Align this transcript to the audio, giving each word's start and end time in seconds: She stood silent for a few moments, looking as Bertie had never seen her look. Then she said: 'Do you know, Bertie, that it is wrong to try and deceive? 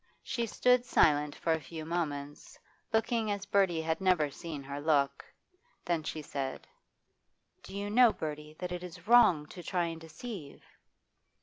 She 0.23 0.47
stood 0.47 0.83
silent 0.83 1.35
for 1.35 1.53
a 1.53 1.61
few 1.61 1.85
moments, 1.85 2.57
looking 2.91 3.29
as 3.29 3.45
Bertie 3.45 3.83
had 3.83 4.01
never 4.01 4.31
seen 4.31 4.63
her 4.63 4.81
look. 4.81 5.23
Then 5.85 6.01
she 6.01 6.23
said: 6.23 6.65
'Do 7.61 7.77
you 7.77 7.87
know, 7.91 8.11
Bertie, 8.11 8.55
that 8.57 8.71
it 8.71 8.81
is 8.81 9.07
wrong 9.07 9.45
to 9.49 9.61
try 9.61 9.85
and 9.85 10.01
deceive? 10.01 10.63